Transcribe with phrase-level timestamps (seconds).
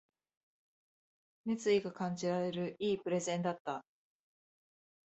[1.45, 3.85] 熱意が感じられる良いプレゼンだった